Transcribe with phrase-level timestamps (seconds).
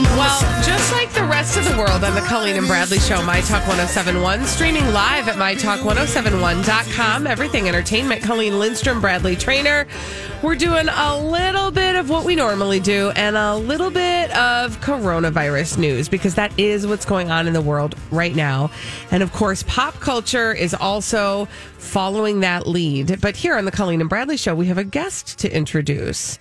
[0.00, 3.42] Well, just like the rest of the world on the Colleen and Bradley Show, My
[3.42, 7.26] Talk 1071, streaming live at MyTalk1071.com.
[7.26, 8.22] Everything Entertainment.
[8.22, 9.86] Colleen Lindstrom, Bradley Traynor.
[10.42, 14.80] We're doing a little bit of what we normally do and a little bit of
[14.80, 18.70] coronavirus news because that is what's going on in the world right now.
[19.10, 21.44] And of course, pop culture is also
[21.76, 23.20] following that lead.
[23.20, 26.38] But here on the Colleen and Bradley Show, we have a guest to introduce.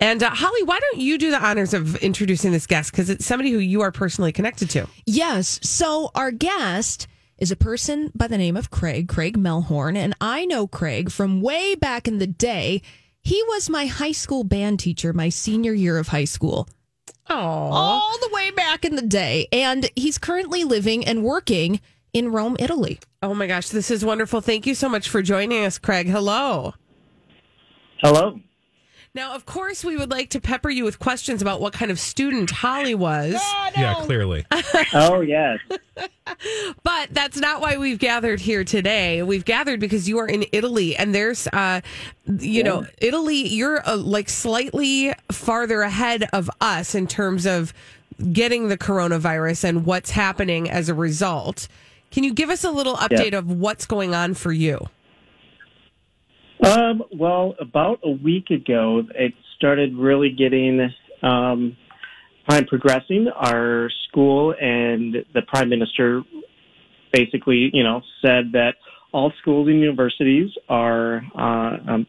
[0.00, 2.90] And uh, Holly, why don't you do the honors of introducing this guest?
[2.90, 4.86] Because it's somebody who you are personally connected to.
[5.06, 5.60] Yes.
[5.62, 7.06] So our guest
[7.38, 9.96] is a person by the name of Craig, Craig Melhorn.
[9.96, 12.82] And I know Craig from way back in the day.
[13.22, 16.68] He was my high school band teacher my senior year of high school.
[17.30, 19.48] Oh, All the way back in the day.
[19.50, 21.80] And he's currently living and working
[22.12, 23.00] in Rome, Italy.
[23.22, 24.40] oh my gosh, this is wonderful.
[24.40, 26.06] Thank you so much for joining us, Craig.
[26.08, 26.74] Hello.
[27.98, 28.38] Hello.
[29.14, 32.00] Now, of course, we would like to pepper you with questions about what kind of
[32.00, 33.34] student Holly was,
[33.76, 34.44] Yeah, clearly.
[34.92, 35.60] Oh yes.
[36.82, 39.22] but that's not why we've gathered here today.
[39.22, 41.80] We've gathered because you are in Italy, and there's, uh,
[42.26, 43.46] you know, Italy.
[43.48, 47.72] You're uh, like slightly farther ahead of us in terms of
[48.32, 51.68] getting the coronavirus and what's happening as a result.
[52.10, 54.88] Can you give us a little update of what's going on for you?
[56.64, 60.80] Um, well, about a week ago, it started really getting
[61.22, 61.76] um,
[62.48, 63.28] time progressing.
[63.28, 66.22] Our school and the prime minister
[67.12, 68.76] basically, you know, said that
[69.12, 72.06] all schools and universities are uh, um,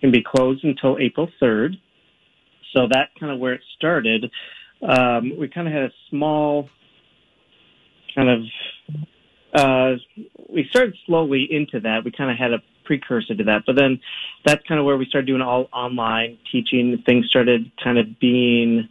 [0.00, 1.76] can be closed until April third.
[2.72, 4.32] So that kind of where it started.
[4.82, 6.68] Um, we kind of had a small
[8.16, 8.40] kind of
[9.54, 9.92] uh,
[10.48, 12.04] we started slowly into that.
[12.04, 14.00] We kind of had a precursor to that, but then
[14.44, 17.02] that's kind of where we started doing all online teaching.
[17.06, 18.88] Things started kind of being,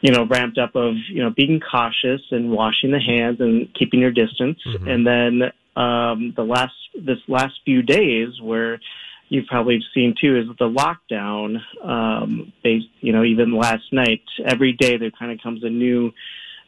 [0.00, 4.00] you know, ramped up of you know being cautious and washing the hands and keeping
[4.00, 4.58] your distance.
[4.86, 5.42] And then
[5.76, 8.80] um, the last this last few days where
[9.28, 11.58] you've probably seen too is the lockdown.
[11.84, 16.12] Um, based, you know, even last night, every day there kind of comes a new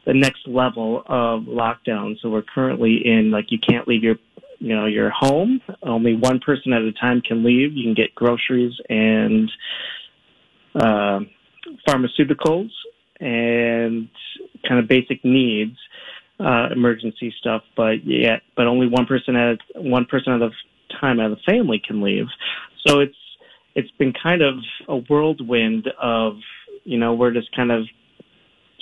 [0.06, 2.16] the next level of lockdown.
[2.20, 4.16] So we're currently in like you can't leave your
[4.60, 5.60] you know your home.
[5.82, 7.72] Only one person at a time can leave.
[7.72, 9.50] You can get groceries and
[10.74, 11.20] uh,
[11.88, 12.70] pharmaceuticals
[13.18, 14.08] and
[14.66, 15.76] kind of basic needs,
[16.38, 17.62] uh, emergency stuff.
[17.76, 20.50] But yeah, but only one person at one person at a
[21.00, 22.26] time at a family can leave.
[22.86, 23.16] So it's
[23.74, 24.56] it's been kind of
[24.88, 26.34] a whirlwind of
[26.84, 27.84] you know we're just kind of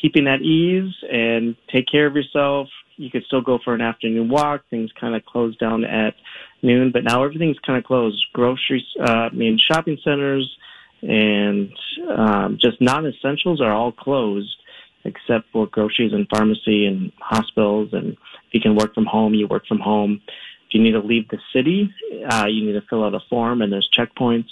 [0.00, 2.68] keeping at ease and take care of yourself.
[2.98, 4.62] You could still go for an afternoon walk.
[4.68, 6.14] Things kind of closed down at
[6.62, 8.22] noon, but now everything's kind of closed.
[8.32, 10.56] Groceries, uh, I mean, shopping centers
[11.00, 11.72] and
[12.08, 14.56] um, just non-essentials are all closed
[15.04, 17.90] except for groceries and pharmacy and hospitals.
[17.92, 20.20] And if you can work from home, you work from home.
[20.66, 21.88] If you need to leave the city,
[22.28, 24.50] uh, you need to fill out a form and there's checkpoints.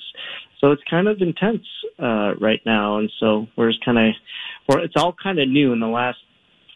[0.61, 1.67] So it's kind of intense
[1.99, 4.15] uh, right now, and so we're just kind of,
[4.67, 6.19] well, it's all kind of new in the last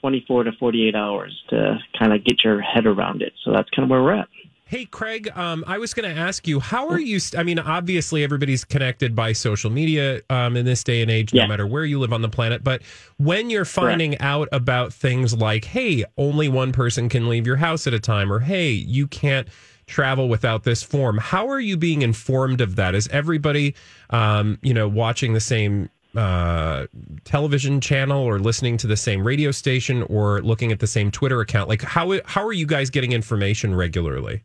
[0.01, 3.33] 24 to 48 hours to kind of get your head around it.
[3.45, 4.29] So that's kind of where we're at.
[4.65, 7.19] Hey, Craig, um, I was going to ask you, how are you?
[7.19, 11.35] St- I mean, obviously, everybody's connected by social media um, in this day and age,
[11.35, 11.49] no Yeah.
[11.49, 12.63] matter where you live on the planet.
[12.63, 12.83] But
[13.17, 17.89] when you're finding out about things like, hey, only one person can leave your house
[17.89, 19.49] at a time, or hey, you can't
[19.89, 22.95] travel without this form, how are you being informed of that?
[22.95, 23.75] Is everybody,
[24.11, 26.87] um, you know, watching the same uh
[27.25, 31.41] television channel or listening to the same radio station or looking at the same Twitter
[31.41, 34.43] account like how how are you guys getting information regularly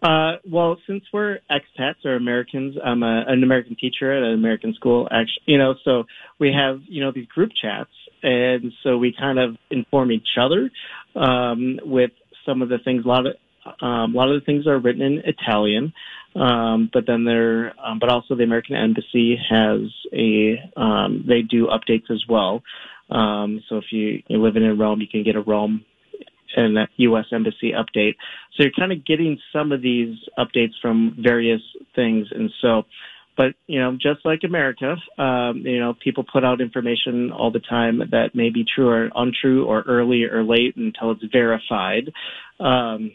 [0.00, 4.72] Uh, well, since we're expats or Americans, I'm a, an American teacher at an American
[4.74, 5.08] school.
[5.10, 6.04] Actually, you know, so
[6.38, 7.90] we have you know these group chats,
[8.22, 10.70] and so we kind of inform each other
[11.16, 12.12] um, with
[12.46, 13.04] some of the things.
[13.04, 13.34] A lot of
[13.80, 15.92] um, a lot of the things are written in Italian,
[16.34, 19.80] um, but then there, um, but also the American Embassy has
[20.12, 22.62] a um, they do updates as well.
[23.10, 25.84] Um, so if you, you're living in Rome, you can get a Rome
[26.56, 27.26] and U.S.
[27.32, 28.14] Embassy update.
[28.54, 31.62] So you're kind of getting some of these updates from various
[31.94, 32.84] things, and so.
[33.36, 37.60] But you know, just like America, um, you know, people put out information all the
[37.60, 42.12] time that may be true or untrue, or early or late until it's verified.
[42.58, 43.12] Um,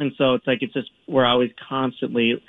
[0.00, 2.42] and so it's like it's just we're always constantly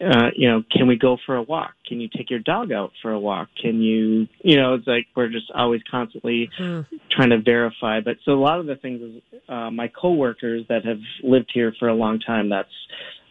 [0.00, 1.72] uh, you know, can we go for a walk?
[1.86, 3.48] Can you take your dog out for a walk?
[3.60, 6.86] Can you, you know, it's like we're just always constantly mm.
[7.10, 8.00] trying to verify.
[8.00, 11.74] But so a lot of the things is uh, my coworkers that have lived here
[11.78, 12.48] for a long time.
[12.48, 12.68] That's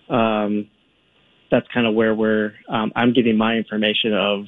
[0.09, 0.69] um,
[1.49, 2.53] that's kind of where we're.
[2.67, 4.45] Um, I'm getting my information of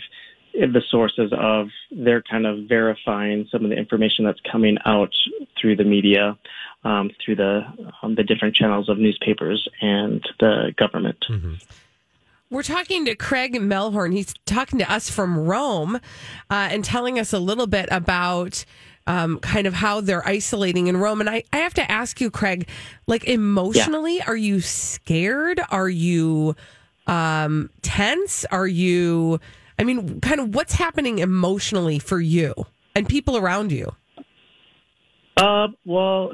[0.54, 5.14] the sources of they're kind of verifying some of the information that's coming out
[5.60, 6.38] through the media,
[6.84, 7.62] um, through the
[8.02, 11.24] um, the different channels of newspapers and the government.
[11.30, 11.56] Mm-hmm.
[12.52, 14.12] We're talking to Craig Melhorn.
[14.12, 15.98] He's talking to us from Rome
[16.50, 18.66] uh, and telling us a little bit about
[19.06, 21.20] um, kind of how they're isolating in Rome.
[21.20, 22.68] And I, I have to ask you, Craig,
[23.06, 24.26] like emotionally, yeah.
[24.26, 25.62] are you scared?
[25.70, 26.56] Are you
[27.06, 28.46] um, tense?
[28.46, 29.40] Are you,
[29.80, 32.54] I mean, kind of what's happening emotionally for you
[32.96, 33.96] and people around you?
[35.38, 36.32] Uh, well,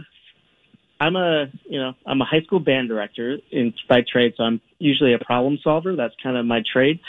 [1.00, 4.62] I'm a you know I'm a high school band director in by trade, so I'm
[4.80, 5.95] usually a problem solver.
[5.95, 7.00] That's kind of my trade.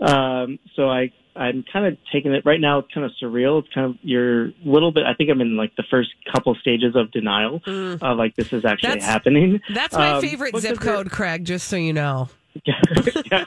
[0.00, 2.80] Um, so I I'm kind of taking it right now.
[2.80, 3.60] It's kind of surreal.
[3.60, 5.04] It's kind of you're a little bit.
[5.04, 8.02] I think I'm in like the first couple stages of denial mm.
[8.02, 9.60] of like this is actually that's, happening.
[9.72, 11.44] That's my um, favorite zip code, Craig.
[11.44, 12.28] Just so you know.
[12.64, 13.44] yeah.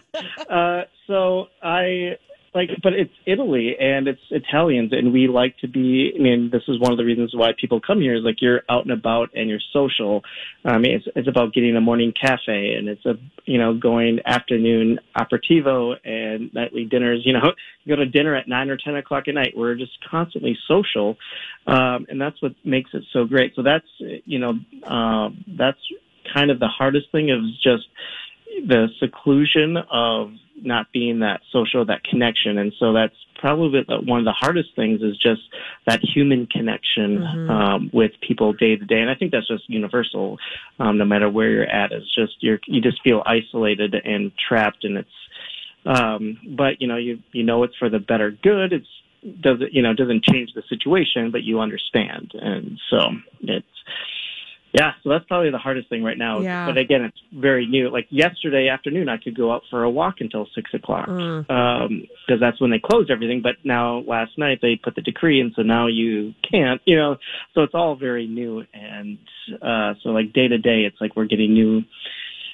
[0.50, 2.16] Uh, so I
[2.54, 6.12] like, but it's Italy and it's Italians, and we like to be.
[6.16, 8.16] I mean, this is one of the reasons why people come here.
[8.16, 10.24] Is like you're out and about and you're social.
[10.66, 13.14] I mean, it's it's about getting a morning cafe, and it's a
[13.46, 17.22] you know going afternoon aperitivo and nightly dinners.
[17.24, 17.52] You know,
[17.84, 19.54] you go to dinner at nine or ten o'clock at night.
[19.56, 21.18] We're just constantly social,
[21.68, 23.54] um, and that's what makes it so great.
[23.56, 24.54] So that's you know
[24.88, 25.80] uh, that's
[26.34, 27.88] kind of the hardest thing is just
[28.68, 30.32] the seclusion of
[30.66, 32.58] not being that social, that connection.
[32.58, 35.42] And so that's probably one of the hardest things is just
[35.88, 37.50] that human connection mm-hmm.
[37.50, 39.00] um, with people day to day.
[39.00, 40.38] And I think that's just universal,
[40.80, 41.92] um, no matter where you're at.
[41.92, 45.10] It's just you're you just feel isolated and trapped, and it's.
[45.86, 48.74] Um, but you know, you you know it's for the better good.
[48.74, 53.00] It's doesn't you know doesn't change the situation, but you understand, and so
[53.42, 53.66] it's
[54.72, 56.42] yeah, so that's probably the hardest thing right now.
[56.42, 56.68] Yeah.
[56.68, 57.90] But again, it's very new.
[57.90, 61.82] Like yesterday afternoon, I could go out for a walk until six o'clock because mm.
[61.86, 63.42] um, that's when they closed everything.
[63.42, 66.82] But now last night they put the decree, and so now you can't.
[66.86, 67.16] You know,
[67.56, 69.18] so it's all very new, and
[69.60, 71.82] uh, so like day to day, it's like we're getting new,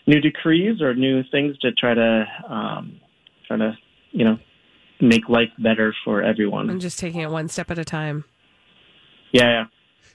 [0.08, 3.02] new decrees or new things to try to um,
[3.46, 3.78] try to
[4.12, 4.38] you know
[5.02, 6.70] make life better for everyone.
[6.70, 8.24] And just taking it one step at a time.
[9.34, 9.66] Yeah.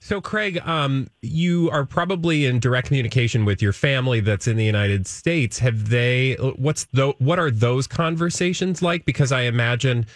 [0.03, 4.65] So, Craig, um, you are probably in direct communication with your family that's in the
[4.65, 5.59] United States.
[5.59, 6.35] Have they?
[6.57, 7.15] What's the?
[7.19, 9.05] What are those conversations like?
[9.05, 10.07] Because I imagine,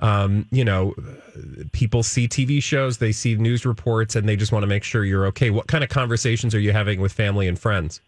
[0.00, 0.94] um, you know,
[1.72, 5.04] people see TV shows, they see news reports, and they just want to make sure
[5.04, 5.50] you're okay.
[5.50, 8.00] What kind of conversations are you having with family and friends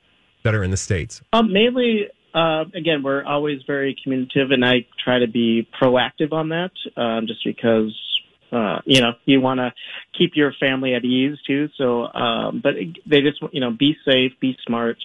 [0.42, 1.20] that are in the states?
[1.34, 6.48] Um, mainly, uh, again, we're always very communicative, and I try to be proactive on
[6.48, 7.94] that, um, just because
[8.52, 9.72] uh, you know, you want to
[10.16, 11.68] keep your family at ease too.
[11.76, 12.74] So, um, but
[13.08, 14.96] they just, you know, be safe, be smart.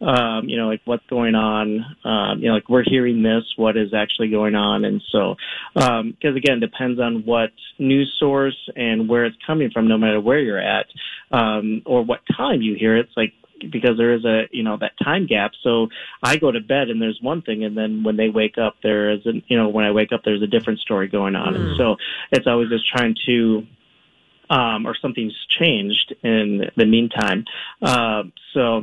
[0.00, 1.84] Um, you know, like what's going on.
[2.04, 5.36] Um, you know, like we're hearing this, what is actually going on, and so
[5.74, 9.88] because um, again, it depends on what news source and where it's coming from.
[9.88, 10.86] No matter where you're at
[11.30, 13.32] um, or what time you hear it, it's like
[13.70, 15.52] because there is a you know that time gap.
[15.62, 15.88] So
[16.22, 19.10] I go to bed and there's one thing, and then when they wake up, there
[19.10, 21.60] is a you know when I wake up, there's a different story going on, mm.
[21.60, 21.96] and so
[22.32, 23.66] it's always just trying to.
[24.50, 27.46] Um, or something's changed in the meantime.
[27.80, 28.82] Uh, so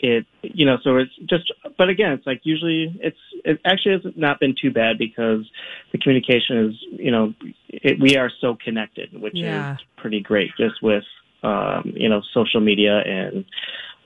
[0.00, 4.12] it you know so it's just but again it's like usually it's it actually has
[4.16, 5.48] not been too bad because
[5.92, 7.34] the communication is you know
[7.68, 9.74] it, we are so connected which yeah.
[9.74, 11.04] is pretty great just with
[11.42, 13.44] um, you know social media and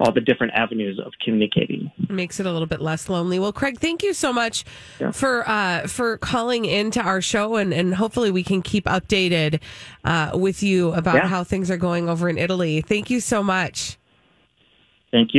[0.00, 1.92] all the different avenues of communicating.
[2.08, 3.38] Makes it a little bit less lonely.
[3.38, 4.64] Well, Craig, thank you so much
[4.98, 5.10] yeah.
[5.10, 9.60] for uh, for calling into our show, and, and hopefully we can keep updated
[10.04, 11.26] uh, with you about yeah.
[11.28, 12.80] how things are going over in Italy.
[12.80, 13.98] Thank you so much.
[15.12, 15.38] Thank you.